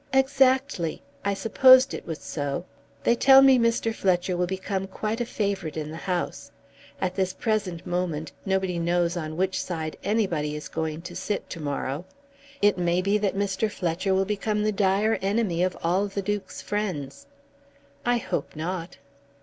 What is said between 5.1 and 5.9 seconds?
a favourite